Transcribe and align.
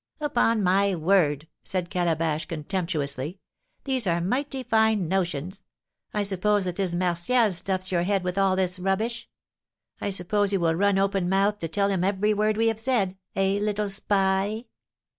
"Upon 0.19 0.63
my 0.63 0.95
word," 0.95 1.47
said 1.63 1.91
Calabash, 1.91 2.47
contemptuously, 2.47 3.39
"these 3.83 4.07
are 4.07 4.19
mighty 4.19 4.63
fine 4.63 5.07
notions! 5.07 5.63
I 6.11 6.23
suppose 6.23 6.65
it 6.65 6.79
is 6.79 6.95
Martial 6.95 7.51
stuffs 7.51 7.91
your 7.91 8.01
head 8.01 8.23
with 8.23 8.35
all 8.35 8.55
this 8.55 8.79
rubbish. 8.79 9.29
I 10.01 10.09
suppose 10.09 10.51
you 10.51 10.59
will 10.59 10.73
run 10.73 10.97
open 10.97 11.29
mouthed 11.29 11.59
to 11.59 11.67
tell 11.67 11.89
him 11.89 12.03
every 12.03 12.33
word 12.33 12.57
we 12.57 12.67
have 12.69 12.79
said, 12.79 13.15
eh, 13.35 13.59
little 13.61 13.89
spy? 13.89 14.65